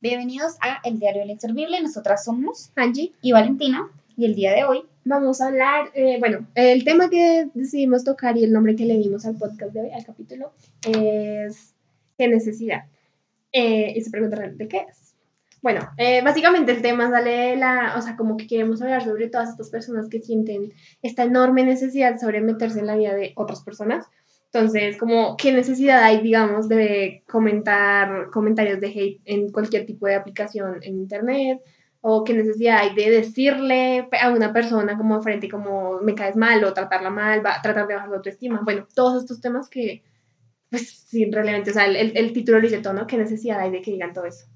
[0.00, 1.80] Bienvenidos a El Diario del Inservible.
[1.82, 6.46] Nosotras somos Angie y Valentina y el día de hoy vamos a hablar, eh, bueno,
[6.54, 9.90] el tema que decidimos tocar y el nombre que le dimos al podcast de hoy,
[9.90, 10.52] al capítulo,
[10.86, 11.74] es
[12.16, 12.84] ¿qué necesidad?
[13.50, 15.16] Eh, y se preguntarán, ¿de qué es?
[15.62, 19.28] Bueno, eh, básicamente el tema sale de la, o sea, como que queremos hablar sobre
[19.28, 20.72] todas estas personas que sienten
[21.02, 24.06] esta enorme necesidad sobre meterse en la vida de otras personas.
[24.52, 30.14] Entonces, como, ¿qué necesidad hay, digamos, de comentar comentarios de hate en cualquier tipo de
[30.14, 31.60] aplicación en Internet?
[32.00, 36.64] ¿O qué necesidad hay de decirle a una persona como frente, como me caes mal
[36.64, 38.62] o tratarla mal, va, tratar de bajar la autoestima?
[38.64, 40.02] Bueno, todos estos temas que,
[40.70, 43.06] pues, sí, realmente, o sea, el, el título dice todo, ¿no?
[43.06, 44.46] ¿Qué necesidad hay de que digan todo eso?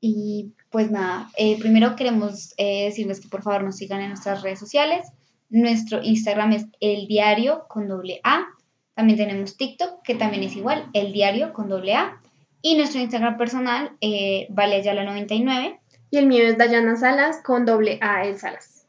[0.00, 4.42] Y pues nada, eh, primero queremos eh, decirles que por favor nos sigan en nuestras
[4.42, 5.06] redes sociales.
[5.50, 8.46] Nuestro Instagram es el diario con doble A.
[8.94, 12.20] También tenemos TikTok, que también es igual, el diario con doble A.
[12.62, 17.64] Y nuestro Instagram personal, eh, vale la 99 Y el mío es Dayana Salas con
[17.64, 18.86] doble A el Salas.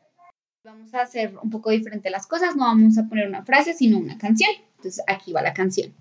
[0.63, 3.97] Vamos a hacer un poco diferente las cosas, no vamos a poner una frase, sino
[3.97, 4.51] una canción.
[4.77, 5.93] Entonces aquí va la canción.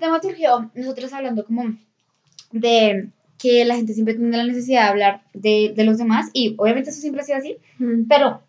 [0.00, 1.74] Tema surgió nosotros hablando como
[2.52, 6.54] de que la gente siempre tiene la necesidad de hablar de, de los demás y
[6.58, 7.56] obviamente eso siempre ha sido así,
[8.08, 8.42] pero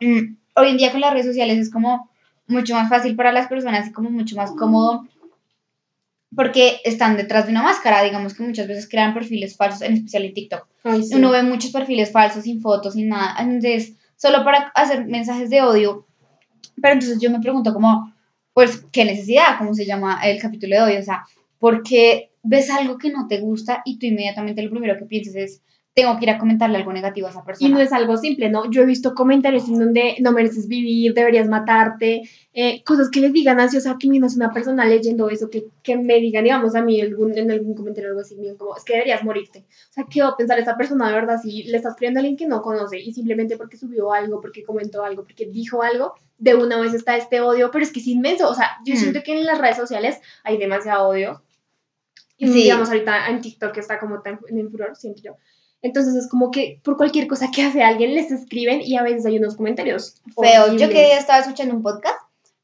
[0.00, 2.10] mm, hoy en día con las redes sociales es como
[2.46, 5.06] mucho más fácil para las personas y como mucho más cómodo
[6.34, 10.24] porque están detrás de una máscara, digamos que muchas veces crean perfiles falsos, en especial
[10.24, 10.66] en TikTok.
[11.12, 15.62] Uno ve muchos perfiles falsos, sin fotos, sin nada, entonces solo para hacer mensajes de
[15.62, 16.06] odio,
[16.80, 18.11] pero entonces yo me pregunto como,
[18.54, 19.58] pues, ¿qué necesidad?
[19.58, 20.96] ¿Cómo se llama el capítulo de hoy?
[20.96, 21.24] O sea,
[21.58, 25.62] porque ves algo que no te gusta y tú inmediatamente lo primero que piensas es,
[25.94, 27.68] tengo que ir a comentarle algo negativo a esa persona.
[27.68, 28.70] Y no es algo simple, ¿no?
[28.70, 32.22] Yo he visto comentarios en donde no mereces vivir, deberías matarte,
[32.54, 35.66] eh, cosas que les digan así, o sea, que es una persona leyendo eso, que,
[35.82, 38.94] que me digan, digamos, a mí algún, en algún comentario algo así, como, es que
[38.94, 39.66] deberías morirte.
[39.90, 42.22] O sea, ¿qué va a pensar esa persona de verdad si le estás creyendo a
[42.22, 46.14] alguien que no conoce y simplemente porque subió algo, porque comentó algo, porque dijo algo,
[46.38, 49.22] de una vez está este odio, pero es que es inmenso, o sea, yo siento
[49.22, 51.42] que en las redes sociales hay demasiado odio.
[52.38, 55.36] Y digamos, ahorita en TikTok está como tan en furor, siento yo
[55.82, 59.26] entonces es como que por cualquier cosa que hace alguien les escriben y a veces
[59.26, 60.22] hay unos comentarios.
[60.40, 60.76] Feo.
[60.76, 62.20] Yo que día estaba escuchando un podcast,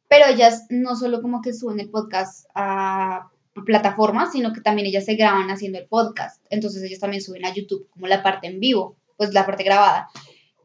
[0.06, 3.28] pero ellas no solo como que suben el podcast a
[3.66, 6.44] plataformas, sino que también ellas se graban haciendo el podcast.
[6.48, 10.08] Entonces ellas también suben a YouTube como la parte en vivo, pues la parte grabada.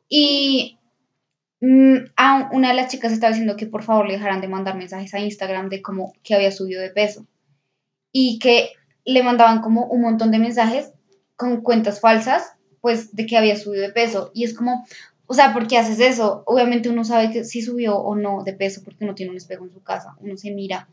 [0.08, 0.78] Y
[1.60, 4.78] mm, a una de las chicas estaba diciendo que por favor le dejaran de mandar
[4.78, 7.26] mensajes a Instagram de como que había subido de peso.
[8.12, 8.70] Y que
[9.06, 10.93] le mandaban como un montón de mensajes
[11.36, 14.32] con cuentas falsas, pues de que había subido de peso.
[14.34, 14.86] Y es como,
[15.28, 16.44] o sea, ¿por qué haces eso?
[16.46, 19.64] Obviamente uno sabe que si subió o no de peso porque uno tiene un espejo
[19.64, 20.88] en su casa, uno se mira.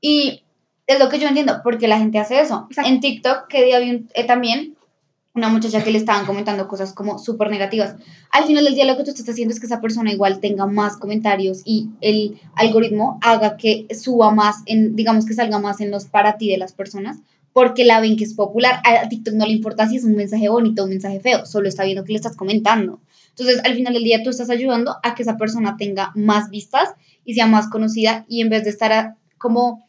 [0.00, 0.44] Y
[0.86, 2.68] es lo que yo entiendo, porque la gente hace eso.
[2.84, 4.76] En TikTok, que día vi eh, también
[5.34, 7.94] una muchacha que le estaban comentando cosas como súper negativas.
[8.30, 10.66] Al final del día lo que tú estás haciendo es que esa persona igual tenga
[10.66, 15.90] más comentarios y el algoritmo haga que suba más, en, digamos que salga más en
[15.90, 17.18] los para ti de las personas,
[17.60, 18.80] porque la ven que es popular.
[18.86, 21.68] A TikTok no le importa si es un mensaje bonito o un mensaje feo, solo
[21.68, 23.02] está viendo que le estás comentando.
[23.28, 26.88] Entonces, al final del día, tú estás ayudando a que esa persona tenga más vistas
[27.22, 29.86] y sea más conocida y en vez de estar como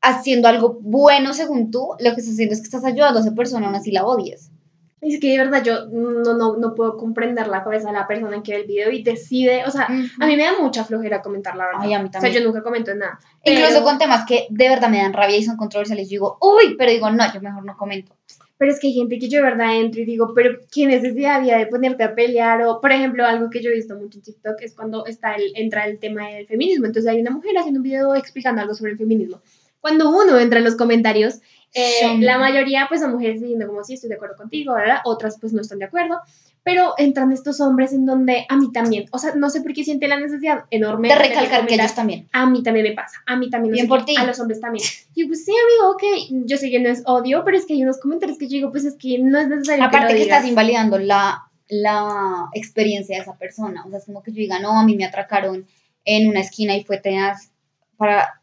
[0.00, 3.34] haciendo algo bueno según tú, lo que estás haciendo es que estás ayudando a esa
[3.34, 4.52] persona aún así la odies.
[5.00, 8.42] Es que de verdad yo no, no, no puedo comprender la cabeza de la persona
[8.42, 11.56] que ve el video y decide, o sea, a mí me da mucha flojera comentar
[11.56, 11.80] la verdad.
[11.82, 12.30] Ay, a mí también.
[12.30, 13.18] O sea, yo nunca comento nada.
[13.44, 16.76] Incluso con temas que de verdad me dan rabia y son controversiales, yo digo, uy,
[16.76, 18.14] pero digo, no, yo mejor no comento.
[18.58, 21.36] Pero es que hay gente que yo de verdad entro y digo, pero ¿qué necesidad
[21.36, 22.62] había de ponerte a pelear?
[22.64, 25.52] O, por ejemplo, algo que yo he visto mucho en TikTok es cuando está el,
[25.54, 26.84] entra el tema del feminismo.
[26.84, 29.40] Entonces hay una mujer haciendo un video explicando algo sobre el feminismo.
[29.80, 31.40] Cuando uno entra en los comentarios,
[31.72, 34.98] eh, la mayoría pues son mujeres diciendo como sí, estoy de acuerdo contigo, ¿verdad?
[35.04, 36.20] Otras pues no están de acuerdo,
[36.62, 39.84] pero entran estos hombres en donde a mí también, o sea, no sé por qué
[39.84, 42.28] siente la necesidad enorme de recalcar que ellos también.
[42.32, 43.72] A mí también me pasa, a mí también.
[43.72, 44.14] Bien por ti.
[44.18, 44.84] A los hombres también.
[45.14, 47.82] Y pues sí, amigo, ok, yo sé que no es odio, pero es que hay
[47.82, 49.84] unos comentarios que yo digo, pues es que no es necesario.
[49.84, 54.32] Aparte que, estás invalidando la, la experiencia de esa persona, o sea, es como que
[54.32, 55.66] yo diga, no, a mí me atracaron
[56.04, 57.50] en una esquina y fue tenaz
[57.96, 58.39] para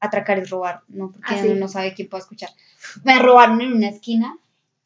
[0.00, 1.10] atracar es robar, ¿no?
[1.12, 2.50] Porque ah, uno no sabe quién puede escuchar.
[3.04, 4.36] Me robaron en una esquina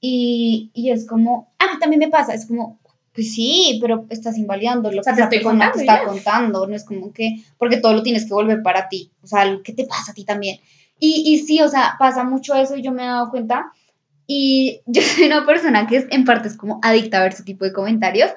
[0.01, 2.81] y, y, es como, a mí también me pasa, es como,
[3.15, 7.13] pues sí, pero estás invalidando lo que esa persona te está contando, no es como
[7.13, 10.15] que, porque todo lo tienes que volver para ti, o sea, ¿qué te pasa a
[10.15, 10.59] ti también?
[10.99, 13.73] Y, y sí, o sea, pasa mucho eso y yo me he dado cuenta
[14.29, 17.43] Y yo soy una persona que es, en parte es como adicta a ver ese
[17.43, 18.31] tipo de comentarios.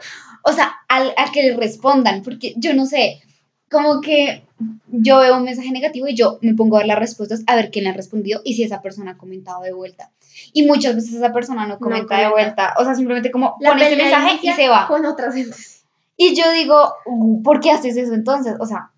[0.44, 3.22] O sea, al, al que le respondan, porque yo no sé,
[3.70, 4.44] como que
[4.88, 7.72] yo veo un mensaje negativo y yo me pongo a ver las respuestas a ver
[7.72, 10.12] quién le ha respondido y si esa persona ha comentado de vuelta.
[10.54, 12.32] Y muchas veces esa persona no comenta de comenta.
[12.32, 12.74] vuelta.
[12.80, 14.88] O sea, simplemente como La pone ese mensaje y se va.
[14.88, 15.84] Con otras gentes.
[16.18, 18.56] Y yo digo, "Uh, ¿por qué haces eso entonces?
[18.60, 18.92] O sea,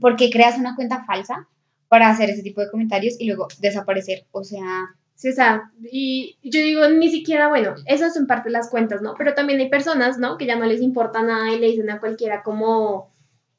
[0.00, 1.48] ¿por qué creas una cuenta falsa
[1.88, 4.26] para hacer ese tipo de comentarios y luego desaparecer?
[4.32, 8.54] O sea, Sí, o sea, y yo digo, ni siquiera, bueno, esas son parte de
[8.54, 9.12] las cuentas, ¿no?
[9.18, 10.38] Pero también hay personas, ¿no?
[10.38, 13.10] Que ya no les importa nada y le dicen a cualquiera como,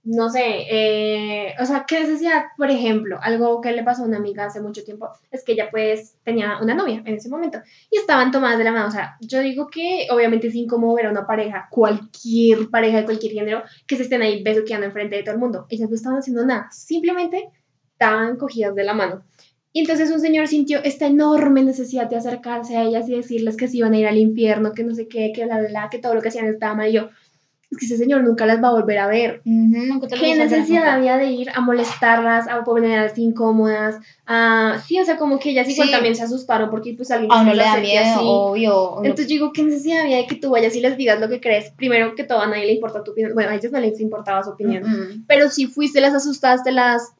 [0.03, 2.45] no sé, eh, o sea, ¿qué necesidad?
[2.57, 5.69] Por ejemplo, algo que le pasó a una amiga hace mucho tiempo es que ella
[5.69, 7.59] pues tenía una novia en ese momento
[7.91, 11.05] y estaban tomadas de la mano, o sea, yo digo que obviamente es incómodo ver
[11.05, 15.23] a una pareja, cualquier pareja de cualquier género, que se estén ahí besuqueando enfrente de
[15.23, 15.67] todo el mundo.
[15.69, 17.49] Ellas no estaban haciendo nada, simplemente
[17.93, 19.23] estaban cogidas de la mano.
[19.73, 23.69] Y entonces un señor sintió esta enorme necesidad de acercarse a ellas y decirles que
[23.69, 26.13] se iban a ir al infierno, que no sé qué, que bla, bla, que todo
[26.13, 26.89] lo que hacían estaba mal.
[26.89, 27.09] Y yo,
[27.71, 29.41] es que ese señor nunca las va a volver a ver.
[29.43, 33.95] te lo ¿Qué necesidad había de ir a molestarlas, a ponerlas incómodas?
[34.25, 34.77] A...
[34.85, 35.93] Sí, o sea, como que ellas igual Sí.
[35.93, 38.19] también se asustaron porque pues alguien A se le da miedo, así.
[38.25, 38.97] obvio.
[39.03, 41.39] Entonces yo digo, ¿qué necesidad había de que tú vayas y les digas lo que
[41.39, 41.71] crees?
[41.71, 43.33] Primero que todo, a nadie le importa tu opinión.
[43.33, 44.83] Bueno, a ellos no les importaba su opinión.
[44.83, 45.25] Mm, mm.
[45.27, 47.13] Pero si fuiste, las asustaste, las...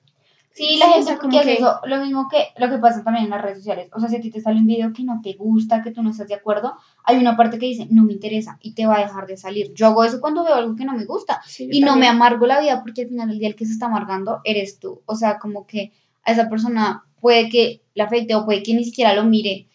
[0.53, 2.69] Sí, la Sí, o gente sea, porque como hace que- eso, lo mismo que lo
[2.69, 3.89] que pasa también en las redes sociales.
[3.93, 6.03] O sea, si a ti te sale un video que no te gusta, que tú
[6.03, 6.75] no estás de acuerdo,
[7.05, 9.73] hay una parte que dice, no me interesa y te va a dejar de salir.
[9.73, 12.45] Yo hago eso cuando veo algo que no me gusta Sí, y no me amargo
[12.47, 15.01] la vida porque al final del día el que se está amargando eres tú.
[15.05, 15.93] O sea, como que
[16.23, 19.67] a esa persona puede que le afecte o puede que ni siquiera lo mire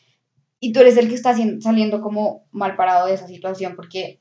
[0.60, 4.20] y tú eres el que está saliendo como mal parado de esa situación porque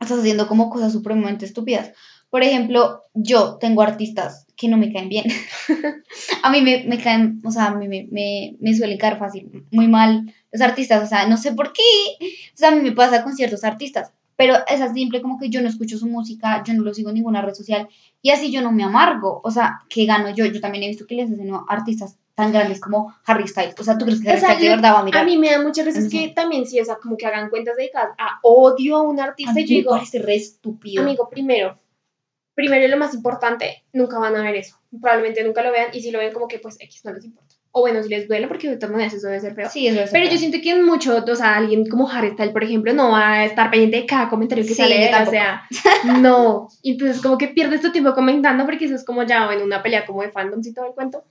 [0.00, 1.92] estás haciendo como cosas supremamente estúpidas.
[2.34, 5.24] Por ejemplo, yo tengo artistas que no me caen bien.
[6.42, 9.64] a mí me, me caen, o sea, a mí me, me, me suelen caer fácil,
[9.70, 11.82] muy mal los artistas, o sea, no sé por qué.
[12.20, 15.48] O sea, a mí me pasa con ciertos artistas, pero es así simple como que
[15.48, 17.86] yo no escucho su música, yo no lo sigo en ninguna red social
[18.20, 19.40] y así yo no me amargo.
[19.44, 20.44] O sea, ¿qué gano yo?
[20.46, 23.76] Yo también he visto que les hacen a artistas tan grandes como Harry Styles.
[23.78, 25.22] O sea, ¿tú crees que O Harry sea, Styles de verdad va a mirar?
[25.22, 27.76] A mí me da muchas veces que también sí, o sea, como que hagan cuentas
[27.76, 31.04] dedicadas a odio a un A artista mí y yo me digo, parece re estúpido.
[31.04, 31.78] amigo, primero,
[32.54, 34.78] primero y lo más importante, nunca van a ver eso.
[35.00, 37.54] Probablemente nunca lo vean y si lo ven como que pues X no les importa.
[37.76, 39.68] O bueno, si les duele porque de todas maneras eso debe ser feo.
[39.68, 42.52] Sí, eso es Pero yo siento que en mucho, o sea, alguien como Harry Styles,
[42.52, 45.62] por ejemplo, no va a estar pendiente de cada comentario que Sí, sale o sea,
[46.20, 46.68] no.
[46.82, 49.82] Y entonces como que pierdes tu tiempo comentando porque eso es como ya, bueno, una
[49.82, 51.24] pelea como de fandoms y todo el cuento.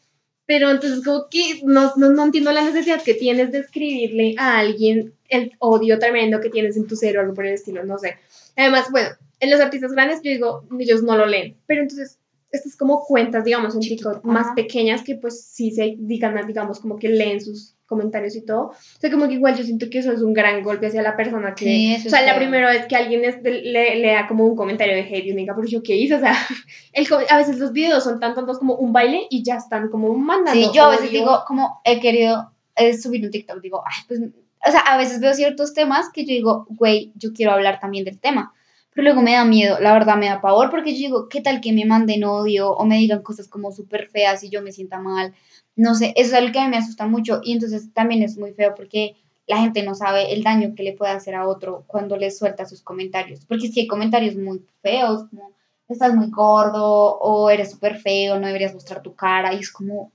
[0.46, 4.60] Pero entonces como que no, no, no entiendo la necesidad que tienes de escribirle a
[4.60, 7.98] alguien el odio tremendo que tienes en tu ser o algo por el estilo, no
[7.98, 8.18] sé.
[8.56, 9.10] Además, bueno,
[9.40, 12.20] en los artistas grandes yo digo, ellos no lo leen, pero entonces
[12.52, 14.56] estas como cuentas, digamos, en TikTok más Ajá.
[14.56, 18.68] pequeñas que pues sí se digan, digamos, como que leen sus comentarios y todo.
[18.68, 21.16] O sea, como que igual yo siento que eso es un gran golpe hacia la
[21.18, 21.66] persona que...
[21.66, 22.42] Sí, eso o sea, es la feo.
[22.44, 25.68] primera vez que alguien es- le, lea como un comentario de hate y diga, pero
[25.68, 26.36] yo qué hice, o sea,
[26.94, 30.14] el a veces los videos son tan tontos como un baile y ya están como
[30.16, 30.54] mandando.
[30.60, 31.20] Sí, yo a veces odio.
[31.22, 34.22] digo, como he querido eh, subir un TikTok, digo, ay, pues,
[34.66, 38.06] o sea, a veces veo ciertos temas que yo digo, güey, yo quiero hablar también
[38.06, 38.54] del tema.
[38.94, 41.62] Pero luego me da miedo, la verdad me da pavor, porque yo digo, ¿qué tal
[41.62, 45.00] que me manden odio o me digan cosas como súper feas y yo me sienta
[45.00, 45.34] mal?
[45.76, 48.38] No sé, eso es algo que a mí me asusta mucho y entonces también es
[48.38, 49.16] muy feo porque
[49.48, 52.66] la gente no sabe el daño que le puede hacer a otro cuando le suelta
[52.66, 53.46] sus comentarios.
[53.46, 55.52] Porque si hay comentarios muy feos, como
[55.90, 60.12] estás muy gordo o eres súper feo, no deberías mostrar tu cara y es como,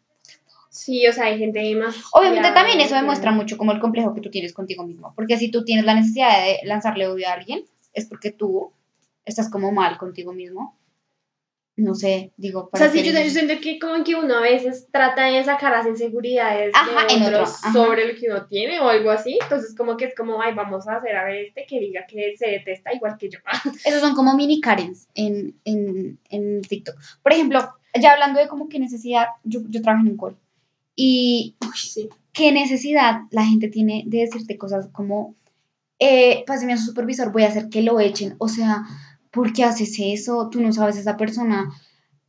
[0.78, 1.96] Sí, o sea, hay gente más...
[2.12, 5.50] Obviamente también eso demuestra mucho como el complejo que tú tienes contigo mismo, porque si
[5.50, 8.72] tú tienes la necesidad de lanzarle odio a alguien, es porque tú
[9.24, 10.78] estás como mal contigo mismo.
[11.74, 14.42] No sé, digo, O para sea, sí, yo, yo siento que como que uno a
[14.42, 17.72] veces trata de sacar las inseguridades Ajá, de otro, otros ajá.
[17.72, 19.36] sobre lo que uno tiene o algo así.
[19.42, 22.36] Entonces como que es como, ay, vamos a hacer a ver este que diga que
[22.36, 23.40] se detesta igual que yo.
[23.84, 26.94] Esos son como mini Karens en, en, en TikTok.
[27.20, 27.68] Por ejemplo,
[28.00, 30.36] ya hablando de como qué necesidad, yo, yo trabajo en un call
[31.00, 32.08] y Uy, sí.
[32.32, 35.36] qué necesidad la gente tiene de decirte cosas como,
[36.00, 38.34] eh, páseme a su supervisor, voy a hacer que lo echen.
[38.38, 38.82] O sea,
[39.30, 40.48] ¿por qué haces eso?
[40.50, 41.70] Tú no sabes esa persona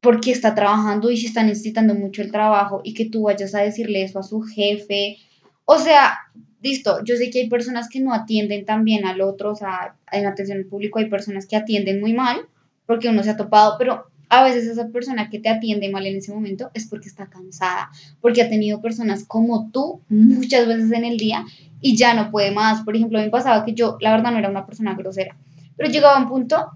[0.02, 3.56] por qué está trabajando y si está necesitando mucho el trabajo y que tú vayas
[3.56, 5.18] a decirle eso a su jefe.
[5.66, 6.20] O sea,
[6.62, 9.96] listo, yo sé que hay personas que no atienden tan bien al otro, o sea,
[10.12, 12.48] en atención al público hay personas que atienden muy mal
[12.86, 16.18] porque uno se ha topado, pero a veces esa persona que te atiende mal en
[16.18, 17.90] ese momento es porque está cansada,
[18.22, 21.46] porque ha tenido personas como tú muchas veces en el día
[21.82, 22.84] y ya no puede más.
[22.84, 25.36] Por ejemplo, a mí me pasaba que yo, la verdad, no era una persona grosera,
[25.76, 26.72] pero llegaba un punto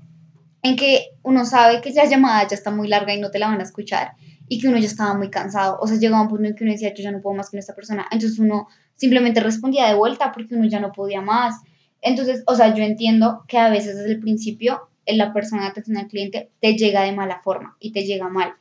[0.64, 3.48] en que uno sabe que la llamada ya está muy larga y no te la
[3.48, 4.14] van a escuchar
[4.48, 5.78] y que uno ya estaba muy cansado.
[5.80, 7.60] O sea, llegaba un punto en que uno decía, yo ya no puedo más con
[7.60, 8.08] esta persona.
[8.12, 11.62] Entonces uno simplemente respondía de vuelta porque uno ya no podía más.
[12.02, 15.98] Entonces, o sea, yo entiendo que a veces desde el principio la persona de atención
[15.98, 18.54] al cliente te llega de mala forma y te llega mal.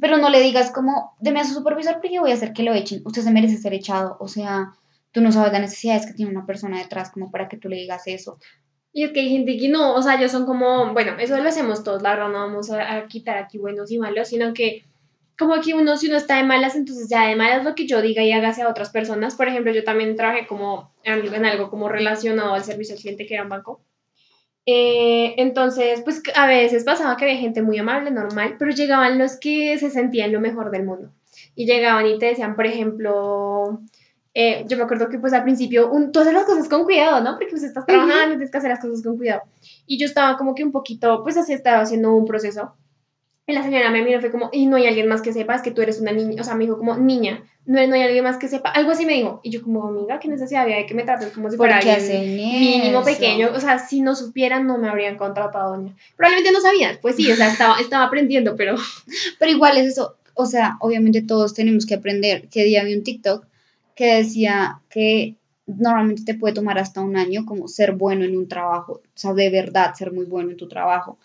[0.00, 2.74] Pero no le digas como, deme a su supervisor porque voy a hacer que lo
[2.74, 3.02] echen.
[3.04, 4.16] Usted se merece ser echado.
[4.18, 4.72] O sea,
[5.12, 7.76] tú no sabes las necesidades que tiene una persona detrás como para que tú le
[7.76, 8.38] digas eso.
[8.92, 11.48] Y es que hay gente que no, o sea, ellos son como, bueno, eso lo
[11.48, 14.84] hacemos todos, la verdad, no vamos a, quitar aquí buenos y malos, sino que
[15.36, 18.00] como que uno, si uno está de malas, entonces ya de malas lo que yo
[18.00, 19.34] diga y haga hacia otras personas.
[19.34, 23.34] Por ejemplo, yo también trabajé como en algo como relacionado al servicio al cliente, que
[23.34, 23.80] era un banco.
[24.66, 29.36] Eh, entonces, pues a veces pasaba que había gente muy amable, normal, pero llegaban los
[29.36, 31.10] que se sentían lo mejor del mundo.
[31.54, 33.80] Y llegaban y te decían, por ejemplo,
[34.32, 37.22] eh, yo me acuerdo que pues al principio un, tú haces las cosas con cuidado,
[37.22, 37.32] ¿no?
[37.32, 39.42] Porque pues estás trabajando, tienes que hacer las cosas con cuidado.
[39.86, 42.74] Y yo estaba como que un poquito, pues así estaba haciendo un proceso.
[43.46, 45.62] Y la señora me miró fue como, y no hay alguien más que sepa, es
[45.62, 48.24] que tú eres una niña, o sea, me dijo como, niña, no, no hay alguien
[48.24, 49.40] más que sepa, algo así me dijo.
[49.42, 52.36] Y yo como, amiga, ¿qué necesidad había de que me trates como si fuera alguien
[52.36, 53.50] mínimo, pequeño?
[53.54, 55.94] O sea, si no supieran, no me habrían contratado, doña.
[56.16, 58.76] Probablemente no sabían, pues sí, o sea, estaba, estaba aprendiendo, pero...
[59.38, 62.48] Pero igual es eso, o sea, obviamente todos tenemos que aprender.
[62.48, 63.46] Que día vi un TikTok
[63.94, 65.36] que decía que
[65.66, 69.32] normalmente te puede tomar hasta un año como ser bueno en un trabajo, o sea,
[69.32, 71.18] de verdad ser muy bueno en tu trabajo.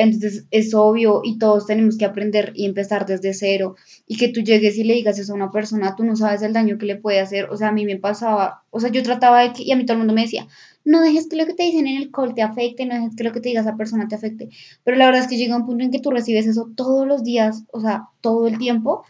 [0.00, 3.76] Entonces es obvio y todos tenemos que aprender y empezar desde cero.
[4.06, 6.52] Y que tú llegues y le digas eso a una persona, tú no sabes el
[6.52, 7.50] daño que le puede hacer.
[7.50, 9.84] O sea, a mí me pasaba, o sea, yo trataba de que, y a mí
[9.84, 10.46] todo el mundo me decía,
[10.84, 13.24] no dejes que lo que te dicen en el call te afecte, no dejes que
[13.24, 14.48] lo que te diga esa persona te afecte.
[14.84, 17.22] Pero la verdad es que llega un punto en que tú recibes eso todos los
[17.22, 19.04] días, o sea, todo el tiempo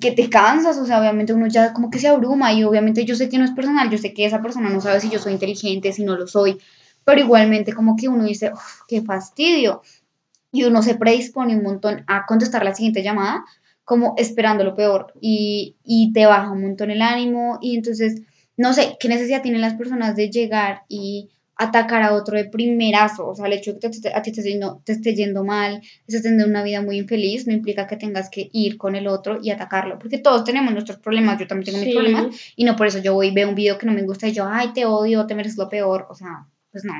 [0.00, 3.16] que te cansas, o sea, obviamente uno ya como que se abruma y obviamente yo
[3.16, 5.32] sé que no es personal, yo sé que esa persona no sabe si yo soy
[5.32, 6.58] inteligente, si no lo soy,
[7.04, 8.52] pero igualmente como que uno dice,
[8.86, 9.82] qué fastidio,
[10.52, 13.44] y uno se predispone un montón a contestar la siguiente llamada
[13.84, 18.22] como esperando lo peor y, y te baja un montón el ánimo y entonces,
[18.56, 23.26] no sé, ¿qué necesidad tienen las personas de llegar y atacar a otro de primerazo.
[23.26, 24.42] O sea, el hecho de que a ti te,
[24.84, 28.48] te esté yendo mal, estés teniendo una vida muy infeliz, no implica que tengas que
[28.52, 29.98] ir con el otro y atacarlo.
[29.98, 33.14] Porque todos tenemos nuestros problemas, yo también tengo mis problemas, y no por eso yo
[33.14, 35.34] voy y veo un video que no me gusta y yo, ay, te odio, te
[35.34, 36.06] mereces lo peor.
[36.08, 36.94] O sea, pues no.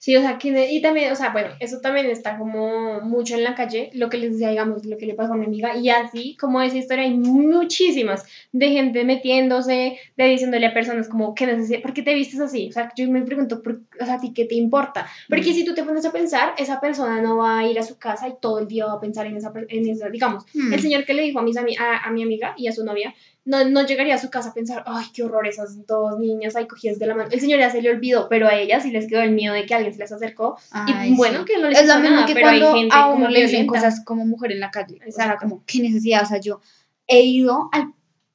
[0.00, 3.44] Sí, o sea, que, y también, o sea, bueno, eso también está como mucho en
[3.44, 5.90] la calle, lo que les decía, digamos, lo que le pasó a mi amiga, y
[5.90, 11.44] así como esa historia hay muchísimas de gente metiéndose, de diciéndole a personas como, ¿qué
[11.44, 11.82] necesidad?
[11.82, 12.70] ¿Por qué te vistes así?
[12.70, 15.06] O sea, yo me pregunto, ¿por, o sea, ¿a ti qué te importa?
[15.28, 15.54] Porque mm.
[15.54, 18.26] si tú te pones a pensar, esa persona no va a ir a su casa
[18.26, 20.78] y todo el día va a pensar en esa, en esa digamos, el mm.
[20.78, 21.64] señor que le dijo a, mis, a,
[21.98, 24.84] a mi amiga y a su novia, no, no llegaría a su casa a pensar,
[24.86, 27.30] ay, qué horror esas dos niñas ahí cogidas de la mano.
[27.30, 29.66] El señor ya se le olvidó, pero a ellas sí les quedó el miedo de
[29.66, 30.56] que alguien se les acercó.
[30.86, 34.04] y bueno, que no les Es lo mismo que cuando a uno le dicen cosas
[34.04, 35.00] como mujer en la calle.
[35.06, 36.22] O sea, como, ¿qué necesidad?
[36.22, 36.60] O sea, yo
[37.06, 37.70] he ido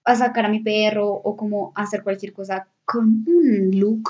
[0.03, 4.09] a sacar a mi perro o como a hacer cualquier cosa con un look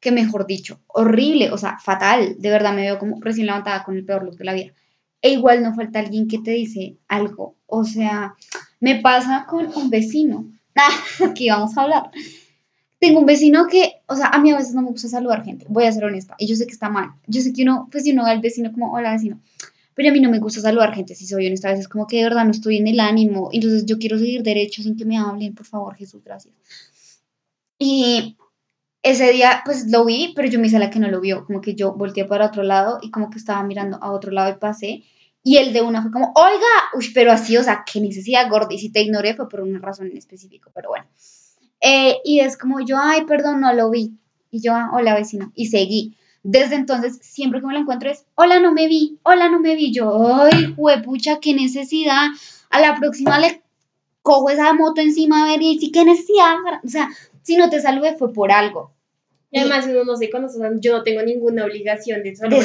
[0.00, 2.36] que, mejor dicho, horrible, o sea, fatal.
[2.38, 4.72] De verdad me veo como recién levantada con el peor look de la vida.
[5.22, 7.56] E igual no falta alguien que te dice algo.
[7.66, 8.34] O sea,
[8.80, 10.46] me pasa con un vecino.
[11.24, 12.10] aquí vamos a hablar.
[12.98, 15.66] Tengo un vecino que, o sea, a mí a veces no me gusta saludar gente,
[15.68, 17.10] voy a ser honesta, y yo sé que está mal.
[17.26, 19.40] Yo sé que uno, pues si uno va al vecino como, hola vecino,
[19.94, 22.18] pero a mí no me gusta saludar gente, si soy honesta, a veces como que
[22.18, 25.18] de verdad no estoy en el ánimo, entonces yo quiero seguir derecho sin que me
[25.18, 26.54] hablen, por favor, Jesús, gracias.
[27.78, 28.36] Y
[29.02, 31.60] ese día, pues lo vi, pero yo me hice la que no lo vio, como
[31.60, 34.58] que yo volteé para otro lado y como que estaba mirando a otro lado y
[34.58, 35.04] pasé
[35.46, 38.74] y el de una fue como, oiga, uy, pero así, o sea, qué necesidad, gorda.
[38.74, 41.06] Y si te ignoré fue por una razón en específico, pero bueno.
[41.80, 44.10] Eh, y es como yo, ay, perdón, no lo vi.
[44.50, 45.52] Y yo, ah, hola vecino.
[45.54, 46.16] Y seguí.
[46.42, 49.76] Desde entonces, siempre que me lo encuentro es, hola, no me vi, hola, no me
[49.76, 49.92] vi.
[49.92, 52.26] Yo, ay, huepucha, qué necesidad.
[52.70, 53.62] A la próxima le
[54.22, 56.56] cojo esa moto encima a ver y sí, qué necesidad.
[56.82, 57.08] O sea,
[57.42, 58.95] si no te saludé fue por algo.
[59.54, 62.58] Además, uno no se conoce, yo no tengo ninguna obligación de, de saludarte.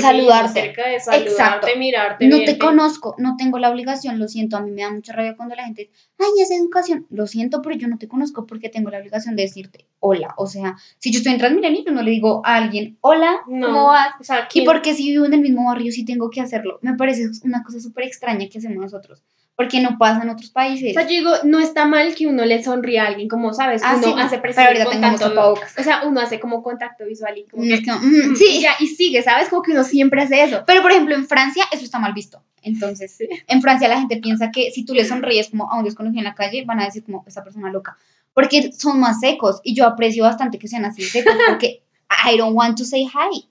[0.61, 1.67] de saludarte, Exacto.
[1.77, 2.27] mirarte.
[2.27, 4.57] No te conozco, no tengo la obligación, lo siento.
[4.57, 7.05] A mí me da mucha rabia cuando la gente dice, ay, es educación.
[7.09, 10.33] Lo siento, pero yo no te conozco porque tengo la obligación de decirte hola.
[10.37, 14.13] O sea, si yo estoy en Transmilenio, no le digo a alguien, hola, ¿cómo vas?
[14.53, 16.79] y porque si vivo en el mismo barrio, sí tengo que hacerlo.
[16.81, 19.23] Me parece una cosa súper extraña que hacemos nosotros
[19.61, 20.89] porque no pasa en otros países.
[20.89, 23.83] O sea, yo digo, no está mal que uno le sonríe a alguien, como sabes,
[23.85, 27.61] ah, uno hace pero ahorita contacto, o sea, uno hace como contacto visual y como
[27.61, 29.49] que, mm, sí, y, ya, y sigue, ¿sabes?
[29.49, 30.63] Como que uno siempre hace eso.
[30.65, 32.43] Pero por ejemplo, en Francia eso está mal visto.
[32.63, 36.21] Entonces, en Francia la gente piensa que si tú le sonríes como a un desconocido
[36.21, 37.97] en la calle, van a decir como esa persona loca,
[38.33, 42.55] porque son más secos y yo aprecio bastante que sean así secos porque I don't
[42.55, 43.47] want to say hi.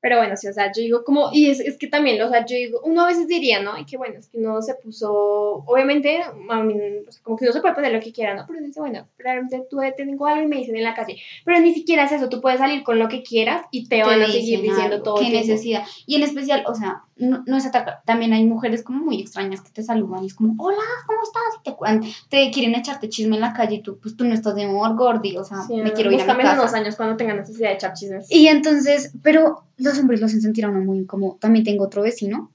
[0.00, 2.46] Pero bueno, sí, o sea, yo digo como, y es, es que también, o sea,
[2.46, 3.78] yo digo, uno a veces diría, ¿no?
[3.78, 6.74] Y que bueno, es que uno se puso, obviamente, a mí,
[7.06, 8.44] o sea, como que uno se puede poner lo que quiera, ¿no?
[8.46, 11.74] Pero dice, bueno, realmente tú tengo algo y me dicen en la calle, pero ni
[11.74, 14.62] siquiera es eso, tú puedes salir con lo que quieras y te, van a seguir
[14.62, 15.16] diciendo todo.
[15.16, 15.84] Qué necesidad.
[16.06, 19.60] Y en especial, o sea, no, no es atacar, también hay mujeres como muy extrañas
[19.60, 22.00] que te saludan y es como, hola, ¿cómo estás?
[22.00, 24.54] Y te, te quieren echarte chisme en la calle y tú, pues tú no estás
[24.54, 26.62] de humor gordi, o sea, me quiero ir a mi casa.
[26.62, 28.30] dos años cuando tenga necesidad de echar chismes.
[28.30, 31.38] Y entonces, pero los hombres lo hacen sentir a uno muy incómodo.
[31.40, 32.52] También tengo otro vecino.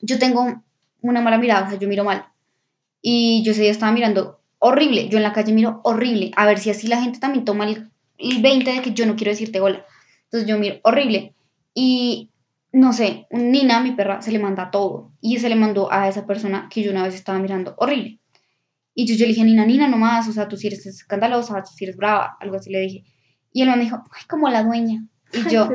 [0.00, 0.62] Yo tengo
[1.00, 2.26] una mala mirada, o sea, yo miro mal.
[3.00, 5.08] Y yo ese día estaba mirando horrible.
[5.08, 6.30] Yo en la calle miro horrible.
[6.36, 9.32] A ver si así la gente también toma el, 20 de que yo no quiero
[9.32, 9.84] decirte hola.
[10.24, 11.34] Entonces yo miro horrible.
[11.74, 12.30] Y
[12.72, 15.12] no sé, Nina, mi perra, se le manda todo.
[15.20, 18.18] Y se le mandó a esa persona que yo una vez estaba mirando horrible.
[18.94, 21.70] Y yo, yo le dije, Nina, Nina, nomás, o sea, tú si eres escandalosa, tú
[21.74, 23.04] si eres brava, algo así le dije.
[23.52, 25.04] Y él me dijo, ay, como la dueña.
[25.32, 25.68] Y yo,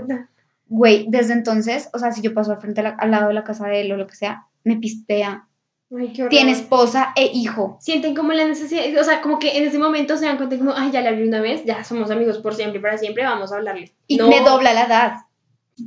[0.67, 3.67] güey, desde entonces, o sea, si yo paso al frente, al lado de la casa
[3.67, 5.47] de él o lo que sea, me pistea.
[5.95, 7.77] Ay, qué Tiene esposa e hijo.
[7.79, 10.73] Sienten como la necesidad, o sea, como que en ese momento se dan cuenta como,
[10.75, 13.57] ay, ya la vi una vez, ya somos amigos por siempre para siempre, vamos a
[13.57, 13.93] hablarle.
[14.07, 15.13] Y me dobla la edad.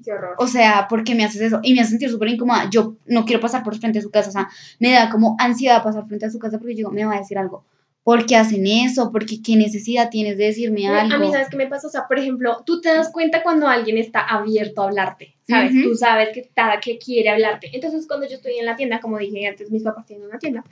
[0.05, 0.37] Qué horror.
[0.39, 1.61] O sea, ¿por qué me haces eso?
[1.63, 2.69] Y me hace sentir súper incómoda.
[2.71, 4.29] Yo no quiero pasar por frente a su casa.
[4.29, 7.15] O sea, me da como ansiedad pasar frente a su casa porque digo, me va
[7.15, 7.65] a decir algo.
[8.03, 9.11] ¿por qué hacen eso?
[9.13, 11.15] Porque qué necesidad tienes de decirme algo.
[11.15, 11.87] A mí, ¿sabes qué me pasa?
[11.87, 15.73] O sea, por ejemplo, tú te das cuenta cuando alguien está abierto a hablarte, ¿sabes?
[15.83, 17.71] Tú sabes que, está, que quiere hablarte.
[17.73, 20.65] Entonces, cuando yo estoy en la tienda, como dije antes, mis papás tienen una tienda,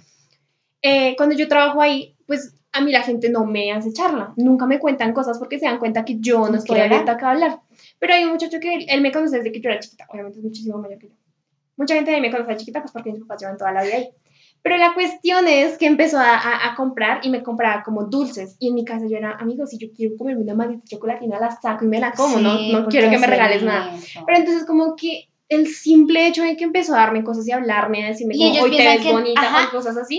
[0.83, 4.67] eh, cuando yo trabajo ahí, pues a mí la gente no me hace charla, nunca
[4.67, 7.61] me cuentan cosas porque se dan cuenta que yo no estoy abierta a hablar.
[7.99, 10.45] Pero hay un muchacho que él, me conoce desde que yo era chiquita, obviamente es
[10.45, 11.15] muchísimo mayor que yo.
[11.77, 13.97] Mucha gente de mí me conoce chiquita, pues porque mis papás llevan toda la vida
[13.97, 14.09] ahí.
[14.63, 18.57] Pero la cuestión es que empezó a, a, comprar y me compraba como dulces.
[18.59, 21.51] Y en mi casa yo era, amigo, si yo quiero comerme una maldita chocolatina, la
[21.51, 22.59] saco y me la como, ¿no?
[22.61, 23.95] No quiero que me regales nada.
[24.27, 28.05] Pero entonces como que el simple hecho de que empezó a darme cosas y hablarme,
[28.05, 30.19] a decirme como, hoy te ves bonita o cosas así,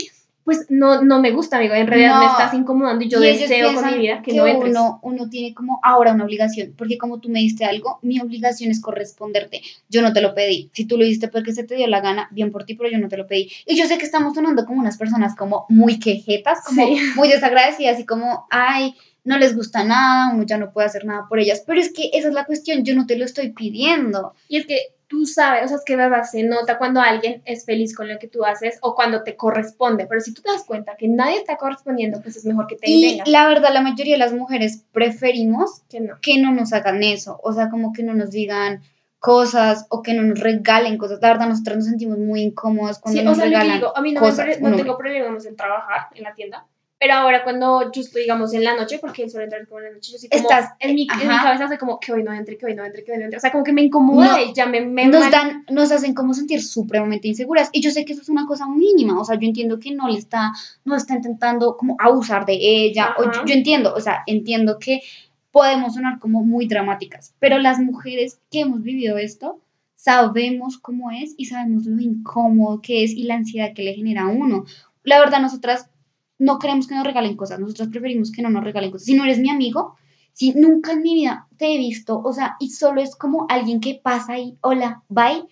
[0.49, 1.75] pues no, no me gusta, amigo.
[1.75, 4.71] En realidad me estás incomodando y yo deseo con mi vida que, no entres.
[4.71, 8.71] Uno, uno tiene como ahora una obligación, porque como tú me diste algo, mi obligación
[8.71, 9.61] es corresponderte.
[9.89, 10.71] Yo no te lo pedí.
[10.73, 12.97] Si tú lo hiciste porque se te dio la gana, bien por ti, pero yo
[12.97, 13.51] no te lo pedí.
[13.67, 17.99] Y yo sé que estamos sonando como unas personas como muy quejetas, como muy desagradecidas
[17.99, 21.61] y como, ay, no les gusta nada, uno ya no puede hacer nada por ellas.
[21.67, 24.33] Pero es que esa es la cuestión, yo no te lo estoy pidiendo.
[24.47, 27.65] Y es que tú sabes, o sea, es que verdad se nota cuando alguien es
[27.65, 30.63] feliz con lo que tú haces o cuando te corresponde, pero si tú te das
[30.63, 34.13] cuenta que nadie está correspondiendo, pues es mejor que te Y la verdad, la mayoría
[34.13, 36.19] de las mujeres preferimos que no.
[36.21, 38.83] que no nos hagan eso, o sea, como que no nos digan
[39.17, 41.19] cosas o que no nos regalen cosas.
[41.21, 44.13] La verdad, nosotros nos sentimos muy incómodos cuando nos o sea, regalan digo, a mí
[44.13, 46.67] no, no tengo problemas en trabajar en la tienda,
[46.99, 49.85] pero ahora cuando yo estoy, digamos, en la noche, porque él suele entrar como en
[49.85, 52.23] la noche, yo sí como, Estás, en, mi, en mi cabeza hace como que hoy
[52.23, 53.37] no entre, que hoy no entre, que hoy no entre.
[53.37, 54.81] O sea, como que me incomoda y ya me...
[54.81, 57.69] me nos, dan, nos hacen como sentir supremamente inseguras.
[57.71, 59.17] Y yo sé que eso es una cosa mínima.
[59.17, 60.51] O sea, yo entiendo que no le está,
[60.83, 63.15] no está intentando como abusar de ella.
[63.17, 65.01] O yo, yo entiendo, o sea, entiendo que
[65.51, 67.33] podemos sonar como muy dramáticas.
[67.39, 69.61] Pero las mujeres que hemos vivido esto,
[69.95, 74.23] sabemos cómo es y sabemos lo incómodo que es y la ansiedad que le genera
[74.23, 74.65] a uno.
[75.03, 75.89] La verdad, nosotras
[76.39, 79.05] no queremos que nos regalen cosas, nosotros preferimos que no nos regalen cosas.
[79.05, 79.95] Si no eres mi amigo,
[80.33, 83.81] si nunca en mi vida te he visto, o sea, y solo es como alguien
[83.81, 85.43] que pasa ahí, hola, bye,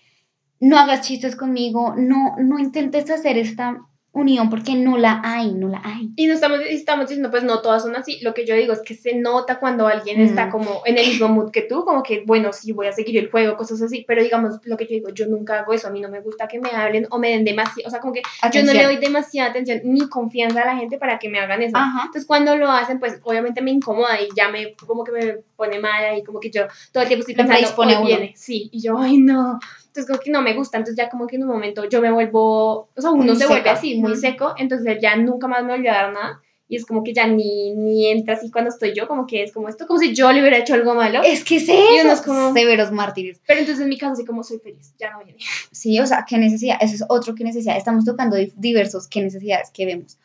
[0.60, 5.68] no hagas chistes conmigo, no, no intentes hacer esta unión porque no la hay, no
[5.68, 6.10] la hay.
[6.16, 8.18] Y no estamos, estamos diciendo, pues no todas son así.
[8.22, 10.50] Lo que yo digo es que se nota cuando alguien está mm.
[10.50, 13.30] como en el mismo mood que tú, como que, bueno, sí, voy a seguir el
[13.30, 14.04] juego, cosas así.
[14.08, 15.88] Pero digamos, lo que yo digo, yo nunca hago eso.
[15.88, 18.12] A mí no me gusta que me hablen o me den demasiado, o sea, como
[18.12, 21.38] que yo no le doy demasiada atención ni confianza a la gente para que me
[21.38, 21.76] hagan eso.
[21.76, 25.78] Entonces, cuando lo hacen, pues obviamente me incomoda y ya me, como que me pone
[25.78, 28.32] mal y como que yo todo el tiempo estoy pensando, hoy viene.
[28.36, 29.58] Sí, y yo, ay, no.
[29.98, 32.12] Entonces como que no me gusta, entonces ya como que en un momento yo me
[32.12, 35.88] vuelvo, o sea, uno se vuelve así, muy seco, entonces ya nunca más me voy
[35.88, 36.40] a dar nada.
[36.68, 39.52] Y es como que ya ni, ni entra así cuando estoy yo, como que es
[39.52, 41.20] como esto, como si yo le hubiera hecho algo malo.
[41.24, 43.40] Es que sí, y unos como severos mártires.
[43.44, 45.38] Pero entonces en mi caso así como soy feliz, ya no viene.
[45.72, 47.76] Sí, o sea, qué necesidad, eso es otro que necesidad.
[47.76, 50.16] Estamos tocando diversos qué necesidades que vemos.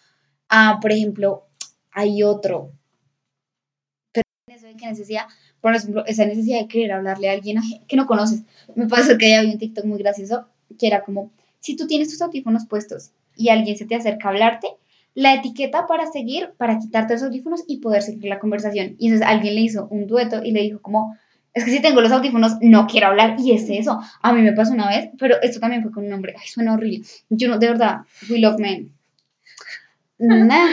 [0.50, 1.48] Ah, por ejemplo,
[1.92, 2.70] hay otro.
[4.64, 5.24] Pero eso de qué necesidad,
[5.60, 8.44] por ejemplo, esa necesidad de querer hablarle a alguien que no conoces.
[8.76, 10.46] Me pasó que había un TikTok muy gracioso
[10.80, 14.32] que era como, si tú tienes tus audífonos puestos y alguien se te acerca a
[14.32, 14.68] hablarte,
[15.16, 18.96] la etiqueta para seguir, para quitarte los audífonos y poder seguir la conversación.
[19.00, 21.18] Y entonces alguien le hizo un dueto y le dijo como,
[21.54, 24.00] es que si tengo los audífonos no quiero hablar y es eso.
[24.22, 26.74] A mí me pasó una vez, pero esto también fue con un hombre, ay, suena
[26.74, 27.06] horrible.
[27.30, 27.98] Yo no, de verdad,
[28.30, 28.92] we love men.
[30.20, 30.70] Nah.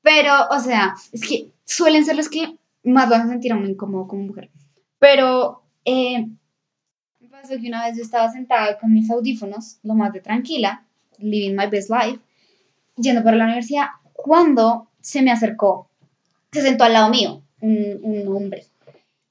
[0.00, 3.68] Pero, o sea, es que suelen ser los que más van a sentir a uno
[3.68, 4.50] incómodo como mujer.
[4.98, 6.28] Pero eh,
[7.30, 10.86] pasó que una vez yo estaba sentada con mis audífonos, lo más de tranquila,
[11.18, 12.20] living my best life,
[12.96, 15.90] yendo para la universidad, cuando se me acercó,
[16.50, 18.66] se sentó al lado mío, un, un hombre.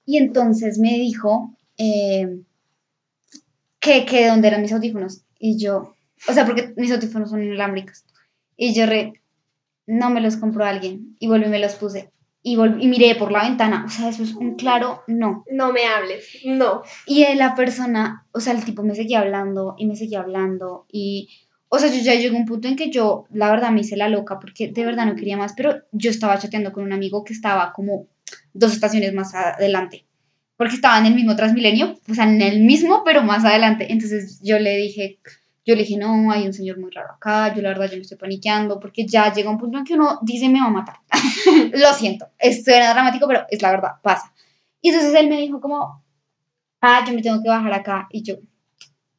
[0.05, 2.41] Y entonces me dijo eh,
[3.79, 5.21] que, que dónde eran mis audífonos.
[5.39, 5.95] Y yo,
[6.27, 8.05] o sea, porque mis audífonos son inalámbricos.
[8.55, 9.13] Y yo re,
[9.87, 11.15] no me los compró alguien.
[11.19, 12.11] Y volví y me los puse.
[12.47, 13.85] Y, y miré por la ventana.
[13.87, 15.43] O sea, eso es un claro no.
[15.51, 16.83] No me hables, no.
[17.07, 20.85] Y la persona, o sea, el tipo me seguía hablando y me seguía hablando.
[20.91, 21.27] Y,
[21.69, 24.09] o sea, yo ya llegó un punto en que yo, la verdad, me hice la
[24.09, 25.53] loca porque de verdad no quería más.
[25.57, 28.05] Pero yo estaba chateando con un amigo que estaba como
[28.53, 30.05] dos estaciones más adelante.
[30.55, 33.91] Porque estaba en el mismo Transmilenio, o sea, en el mismo, pero más adelante.
[33.91, 35.17] Entonces yo le dije,
[35.65, 38.03] yo le dije, no, hay un señor muy raro acá, yo la verdad yo me
[38.03, 40.97] estoy paniqueando, porque ya llega un punto en que uno dice, me va a matar.
[41.73, 44.31] Lo siento, esto era dramático, pero es la verdad, pasa.
[44.81, 46.03] Y entonces él me dijo como,
[46.81, 48.07] ah, yo me tengo que bajar acá.
[48.11, 48.35] Y yo,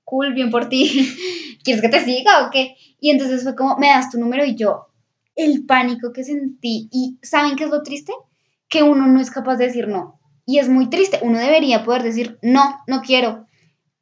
[0.04, 1.12] cool, bien por ti.
[1.64, 2.76] ¿Quieres que te siga o qué?
[3.00, 4.86] Y entonces fue como, me das tu número y yo,
[5.34, 6.88] el pánico que sentí.
[6.92, 8.12] ¿Y saben qué es lo triste?
[8.68, 10.20] Que uno no es capaz de decir no.
[10.46, 11.18] Y es muy triste.
[11.22, 13.45] Uno debería poder decir, no, no quiero.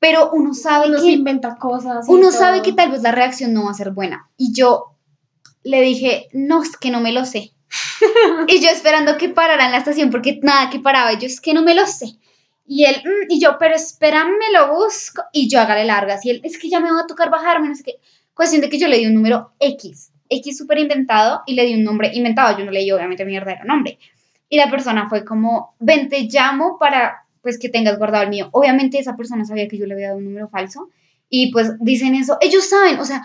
[0.06, 2.04] Pero uno sabe Uno que inventa cosas.
[2.08, 2.30] uno todo.
[2.38, 4.28] sabe que tal vez la reacción no va a ser buena.
[4.36, 4.96] Y yo
[5.62, 7.52] le dije, no, es que no me lo sé.
[8.48, 11.14] y yo esperando que parara en la estación, porque nada que paraba.
[11.14, 12.18] Y yo, es que no me lo sé.
[12.66, 15.22] Y él, "Mm", y yo, pero espérame, lo busco.
[15.32, 16.22] Y yo, hágale largas.
[16.26, 17.94] Y él, es que ya me va a tocar bajarme, no sé qué.
[18.34, 20.10] Cuestión de que yo le di un número X.
[20.28, 22.58] X súper inventado y le di un nombre inventado.
[22.58, 23.98] Yo no leí, obviamente, mi verdadero nombre.
[24.50, 28.48] Y la persona fue como, ven, te llamo para pues que tengas guardado el mío.
[28.50, 30.88] Obviamente esa persona sabía que yo le había dado un número falso
[31.28, 32.38] y pues dicen eso.
[32.40, 33.22] Ellos saben, o sea,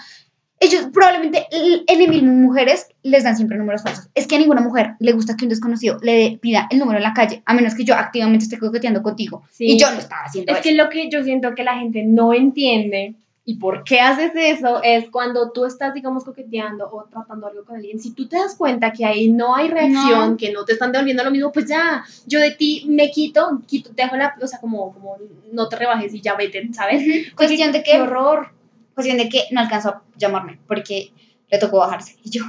[0.59, 4.09] ellos probablemente en mismo mujeres les dan siempre números falsos.
[4.13, 7.03] Es que a ninguna mujer le gusta que un desconocido le pida el número en
[7.03, 9.43] la calle, a menos que yo activamente esté coqueteando contigo.
[9.51, 9.71] Sí.
[9.71, 10.63] Y yo no estaba haciendo Es eso.
[10.63, 13.15] que lo que yo siento que la gente no entiende
[13.49, 17.77] y por qué haces eso es cuando tú estás, digamos, coqueteando o tratando algo con
[17.77, 17.99] alguien.
[17.99, 20.37] Si tú te das cuenta que ahí no hay reacción, No.
[20.37, 23.89] que no te están devolviendo lo mismo, pues ya, yo de ti me quito, quito,
[23.95, 25.17] te dejo la, o sea, como, como
[25.51, 27.01] no te rebajes y ya vete, ¿sabes?
[27.01, 27.35] Ujú.
[27.35, 28.49] Cuestión de Qué que horror.
[28.93, 31.11] cuestión de que no alcanzó a llamarme porque
[31.49, 32.17] le tocó bajarse.
[32.23, 32.43] Y yo,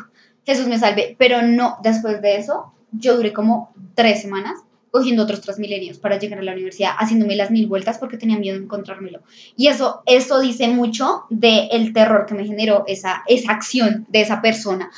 [0.45, 1.17] Jesús me salve.
[1.19, 6.38] Pero no, después de eso, yo duré como tres semanas cogiendo otros transmilenios para llegar
[6.38, 9.20] a la universidad, haciéndome las mil vueltas porque tenía miedo de encontrármelo.
[9.57, 14.20] Y eso, eso dice mucho del el terror que me generó esa, esa acción de
[14.22, 14.90] esa persona.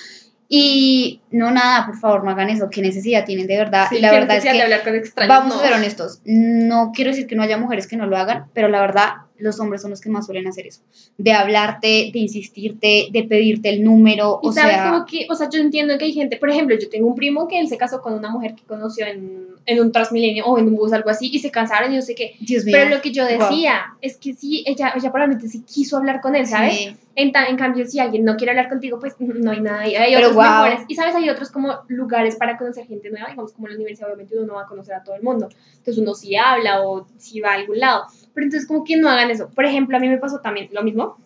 [0.54, 2.68] Y no, nada, por favor, no hagan eso.
[2.68, 3.86] ¿Qué necesidad tienen de verdad?
[3.88, 5.60] Sí, y la verdad es que de hablar con extraños, Vamos no.
[5.60, 8.68] a ser honestos, no quiero decir que no haya mujeres que no lo hagan, pero
[8.68, 10.80] la verdad, los hombres son los que más suelen hacer eso.
[11.18, 15.34] De hablarte, de insistirte, de pedirte el número, Y o sabes sea, como que, o
[15.34, 17.76] sea, yo entiendo que hay gente, por ejemplo, yo tengo un primo que él se
[17.76, 21.10] casó con una mujer que conoció en, en un Transmilenio o en un bus, algo
[21.10, 22.34] así, y se casaron y no sé qué.
[22.40, 22.74] Dios mío.
[22.78, 23.38] Pero lo que yo Wow.
[23.38, 26.74] decía es que sí, ella, ella probablemente sí quiso hablar con él, ¿sabes?
[26.76, 26.96] Sí.
[27.14, 29.80] En, ta- en cambio, si alguien no quiere hablar contigo, pues no hay nada.
[29.80, 30.64] Hay Pero otros guau.
[30.64, 30.84] mejores.
[30.88, 34.36] Y sabes, hay otros como lugares para conocer gente nueva, digamos, como la universidad, obviamente
[34.36, 35.48] uno no va a conocer a todo el mundo.
[35.70, 38.04] Entonces uno sí habla o sí va a algún lado.
[38.34, 39.48] Pero entonces como que no hagan eso.
[39.50, 41.18] Por ejemplo, a mí me pasó también lo mismo,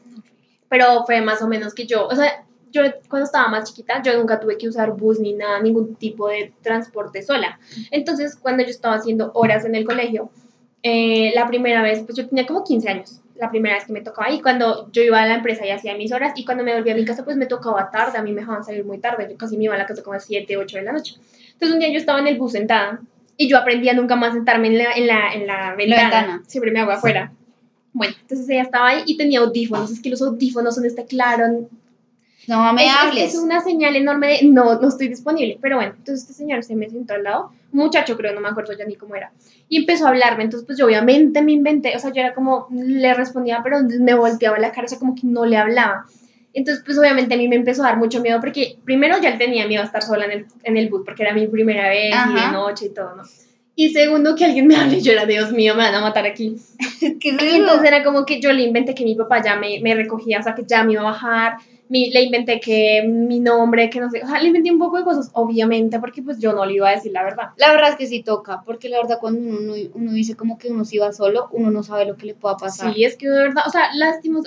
[0.68, 4.18] pero fue más o menos que yo, o sea, yo cuando estaba más chiquita, yo
[4.18, 7.58] nunca tuve que usar bus ni nada, ningún tipo de transporte sola.
[7.92, 10.30] Entonces, cuando yo estaba haciendo horas en el colegio,
[10.82, 14.00] eh, la primera vez, pues yo tenía como 15 años, la primera vez que me
[14.00, 16.74] tocaba y cuando yo iba a la empresa y hacía mis horas y cuando me
[16.74, 19.26] volví a mi casa, pues me tocaba tarde, a mí me dejaban salir muy tarde,
[19.30, 21.16] yo casi me iba a la casa como a las 7, 8 de la noche.
[21.52, 23.00] Entonces, un día yo estaba en el bus sentada
[23.36, 26.42] y yo aprendí a nunca más sentarme en la, en la, en la ventana, ventana.
[26.46, 27.32] siempre me hago afuera.
[27.92, 31.48] Bueno, entonces ella estaba ahí y tenía audífonos, es que los audífonos son este claro,
[32.48, 33.34] no me es, es- hables.
[33.34, 35.58] es una señal enorme de no, no estoy disponible.
[35.60, 38.72] Pero bueno, entonces este señor se me sentó al lado, muchacho creo, no me acuerdo
[38.72, 39.32] ya ni cómo era,
[39.68, 40.44] y empezó a hablarme.
[40.44, 44.14] Entonces, pues yo obviamente me inventé, o sea, yo era como, le respondía, pero me
[44.14, 46.06] volteaba la cara, o sea, como que no le hablaba.
[46.52, 49.66] Entonces, pues obviamente a mí me empezó a dar mucho miedo porque primero ya tenía
[49.66, 52.34] miedo a estar sola en el, en el bus porque era mi primera vez y
[52.34, 53.24] de noche y todo, ¿no?
[53.78, 56.56] Y segundo, que alguien me hable, yo era, Dios mío, me van a matar aquí.
[57.02, 60.42] Entonces era como que yo le inventé que mi papá ya me, me recogía, o
[60.42, 61.56] sea, que ya me iba a bajar,
[61.88, 64.98] mi- le inventé que mi nombre, que no sé, o sea, le inventé un poco
[64.98, 67.50] de cosas, obviamente, porque pues yo no le iba a decir la verdad.
[67.56, 70.58] La verdad es que sí toca, porque la verdad cuando uno, no- uno dice como
[70.58, 72.92] que uno sí va solo, uno no sabe lo que le pueda pasar.
[72.92, 74.44] Sí, es que de verdad, o sea, lástimos,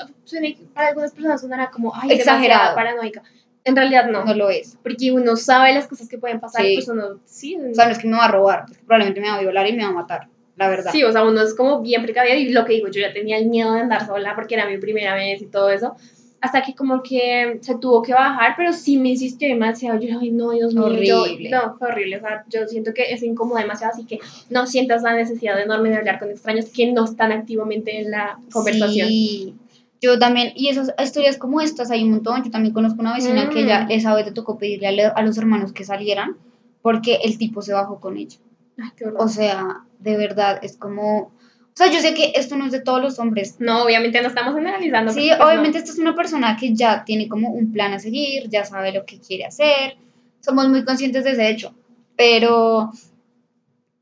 [0.73, 2.41] para algunas personas sonará como, ay, Exagerado.
[2.41, 3.23] demasiado paranoica.
[3.65, 4.77] En realidad no, No lo es.
[4.81, 6.75] porque uno sabe las cosas que pueden pasar, Sí.
[6.75, 9.35] pues uno, sí, O sea, no es que me va a robar, probablemente me va
[9.35, 10.91] a violar y me va a matar, la verdad.
[10.91, 13.37] Sí, o sea, uno es como bien precavido y lo que digo, yo ya tenía
[13.37, 15.95] el miedo de andar sola porque era mi primera vez y todo eso.
[16.41, 19.99] Hasta que como que se tuvo que bajar, pero sí me insistió demasiado.
[19.99, 21.49] Yo, ay, no, Dios mío, yo- Horrible.
[21.49, 22.17] no, fue horrible.
[22.17, 25.89] O sea, yo siento que es incómodo demasiado, así que no sientas la necesidad enorme
[25.89, 29.07] de hablar con extraños que no están activamente en la conversación.
[29.09, 29.55] Sí.
[30.01, 32.41] Yo también, y esas historias como estas hay un montón.
[32.43, 33.65] Yo también conozco una vecina que Mm.
[33.65, 36.37] ella esa vez le tocó pedirle a, le- a los hermanos que salieran
[36.81, 38.37] porque el tipo se bajó con ella.
[38.81, 39.17] Ay, qué horror.
[39.21, 41.33] O sea, de verdad, es como...
[41.79, 43.55] O sea, yo sé que esto no es de todos los hombres.
[43.59, 45.13] no, obviamente no estamos analizando.
[45.13, 45.45] Sí, pues, no.
[45.45, 48.91] obviamente esta es una persona que ya tiene como un plan a seguir, ya sabe
[48.91, 49.95] lo que quiere hacer.
[50.41, 51.73] Somos muy conscientes de ese hecho.
[52.17, 52.91] Pero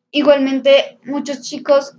[0.10, 1.94] igualmente muchos chicos,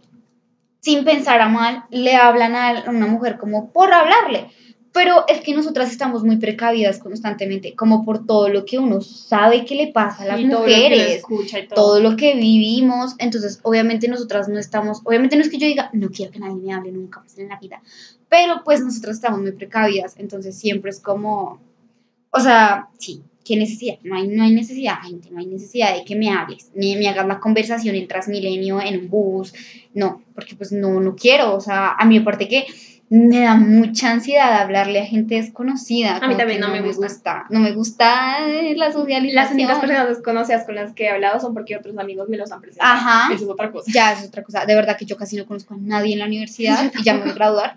[0.80, 4.50] sin pensar a mal, le hablan a una mujer como por hablarle.
[4.98, 9.64] Pero es que nosotras estamos muy precavidas constantemente, como por todo lo que uno sabe
[9.64, 11.74] que le pasa a las Y todo lo que mujeres todo.
[11.76, 15.88] todo lo que vivimos, entonces obviamente nosotras no estamos, obviamente no es que yo diga,
[15.92, 17.80] no quiero que nadie me hable nunca más en la vida,
[18.28, 21.60] pero pues nosotras estamos muy precavidas, entonces siempre es como,
[22.30, 23.98] o sea, sí, ¿qué necesidad?
[24.02, 27.06] No hay, no hay necesidad, gente, no hay necesidad de que me hables, ni me
[27.06, 29.54] hagas la conversación en Transmilenio, en un bus,
[29.94, 32.66] no, porque pues no, no quiero, o sea, a mí aparte que
[33.10, 36.18] me da mucha ansiedad hablarle a gente desconocida.
[36.18, 37.46] A mí también que no me gusta.
[37.48, 39.34] No me gusta eh, la socialización.
[39.34, 42.52] Las únicas personas desconocidas con las que he hablado son porque otros amigos me los
[42.52, 42.92] han presentado.
[42.92, 43.32] Ajá.
[43.32, 43.90] Eso es otra cosa.
[43.92, 44.66] Ya, es otra cosa.
[44.66, 47.20] De verdad que yo casi no conozco a nadie en la universidad y ya me
[47.20, 47.76] voy a graduar.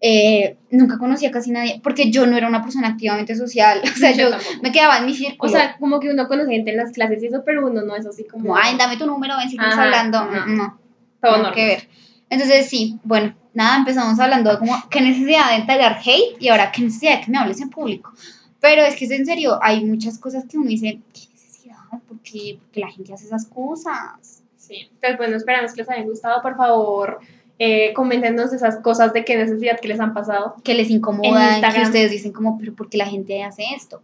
[0.00, 3.80] Eh, nunca conocí a casi nadie porque yo no era una persona activamente social.
[3.84, 4.50] O sea, yo, tampoco.
[4.62, 5.48] me quedaba en mi círculo.
[5.48, 7.94] O sea, como que uno conoce gente en las clases y eso, pero uno no
[7.94, 8.56] es así como.
[8.56, 10.24] ay, dame tu número, ven si estás hablando.
[10.24, 10.46] no.
[10.46, 10.80] Mm, No,
[11.22, 11.54] todo normal.
[11.54, 11.88] que ver.
[12.28, 16.70] Entonces, sí, bueno, nada, empezamos hablando de como qué necesidad de entregar hate y ahora
[16.70, 18.12] qué necesidad de que me hables en público.
[18.60, 22.18] Pero es que es en serio, hay muchas cosas que uno dice, qué necesidad, ¿por
[22.20, 24.42] qué, por qué la gente hace esas cosas?
[24.56, 24.88] Sí.
[24.94, 26.42] Entonces, bueno, esperamos que les haya gustado.
[26.42, 27.20] Por favor,
[27.58, 30.56] eh, coméntenos esas cosas de qué necesidad que les han pasado.
[30.62, 34.02] que les En incomoda, que ustedes dicen como, pero ¿por qué la gente hace esto?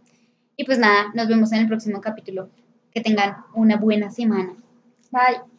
[0.57, 2.49] Y pues nada, nos vemos en el próximo capítulo.
[2.91, 4.53] Que tengan una buena semana.
[5.11, 5.52] Bye.